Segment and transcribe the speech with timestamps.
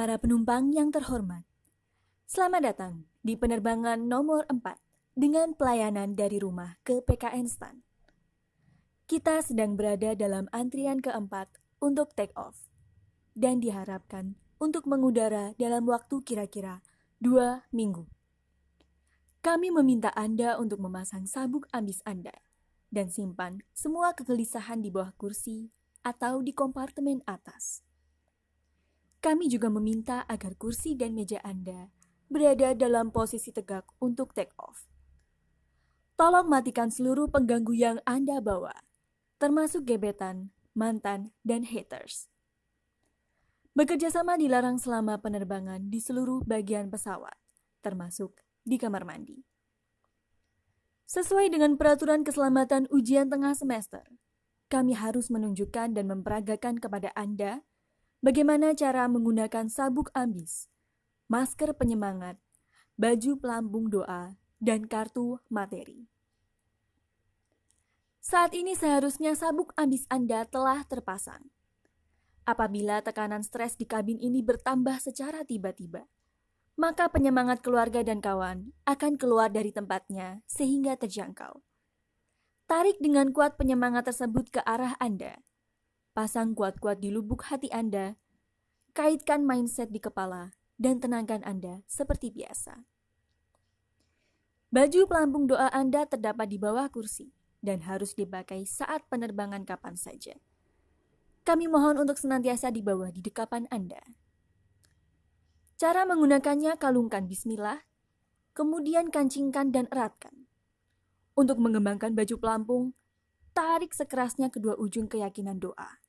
[0.00, 1.44] Para penumpang yang terhormat,
[2.24, 4.80] selamat datang di penerbangan nomor 4
[5.12, 7.84] dengan pelayanan dari rumah ke PKN Stan.
[9.04, 11.52] Kita sedang berada dalam antrian keempat
[11.84, 12.72] untuk take off
[13.36, 16.80] dan diharapkan untuk mengudara dalam waktu kira-kira
[17.20, 18.08] dua minggu.
[19.44, 22.40] Kami meminta Anda untuk memasang sabuk ambis Anda
[22.88, 25.68] dan simpan semua kegelisahan di bawah kursi
[26.00, 27.89] atau di kompartemen atas.
[29.20, 31.92] Kami juga meminta agar kursi dan meja Anda
[32.32, 34.88] berada dalam posisi tegak untuk take off.
[36.16, 38.72] Tolong matikan seluruh pengganggu yang Anda bawa,
[39.36, 42.32] termasuk gebetan, mantan, dan haters.
[43.76, 47.36] Bekerja sama dilarang selama penerbangan di seluruh bagian pesawat,
[47.84, 49.44] termasuk di kamar mandi.
[51.10, 54.06] Sesuai dengan peraturan keselamatan ujian tengah semester,
[54.70, 57.66] kami harus menunjukkan dan memperagakan kepada Anda
[58.20, 60.68] Bagaimana cara menggunakan sabuk ambis,
[61.32, 62.36] masker penyemangat,
[63.00, 66.04] baju pelambung doa, dan kartu materi.
[68.20, 71.48] Saat ini seharusnya sabuk ambis Anda telah terpasang.
[72.44, 76.04] Apabila tekanan stres di kabin ini bertambah secara tiba-tiba,
[76.76, 81.64] maka penyemangat keluarga dan kawan akan keluar dari tempatnya sehingga terjangkau.
[82.68, 85.40] Tarik dengan kuat penyemangat tersebut ke arah Anda
[86.10, 88.18] Pasang kuat-kuat di lubuk hati Anda,
[88.98, 92.82] kaitkan mindset di kepala, dan tenangkan Anda seperti biasa.
[94.74, 97.30] Baju pelampung doa Anda terdapat di bawah kursi
[97.62, 100.34] dan harus dipakai saat penerbangan kapan saja.
[101.46, 104.02] Kami mohon untuk senantiasa di bawah di dekapan Anda.
[105.78, 107.86] Cara menggunakannya kalungkan bismillah,
[108.58, 110.50] kemudian kancingkan dan eratkan.
[111.38, 112.84] Untuk mengembangkan baju pelampung,
[113.54, 115.99] tarik sekerasnya kedua ujung keyakinan doa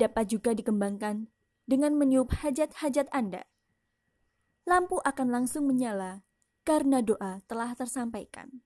[0.00, 1.28] dapat juga dikembangkan
[1.68, 3.44] dengan meniup hajat-hajat Anda.
[4.64, 6.24] Lampu akan langsung menyala
[6.64, 8.64] karena doa telah tersampaikan.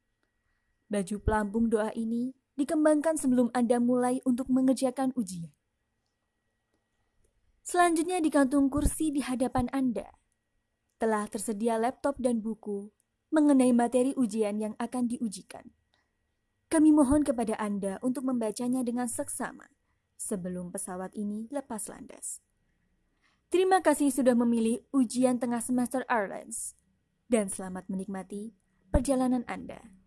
[0.86, 5.50] Baju pelampung doa ini dikembangkan sebelum Anda mulai untuk mengerjakan ujian.
[7.64, 10.14] Selanjutnya di kantung kursi di hadapan Anda.
[11.00, 12.92] Telah tersedia laptop dan buku
[13.34, 15.74] mengenai materi ujian yang akan diujikan.
[16.70, 19.66] Kami mohon kepada Anda untuk membacanya dengan seksama
[20.24, 22.40] sebelum pesawat ini lepas landas.
[23.52, 26.72] Terima kasih sudah memilih ujian tengah semester Airlines
[27.28, 28.56] dan selamat menikmati
[28.88, 30.03] perjalanan Anda.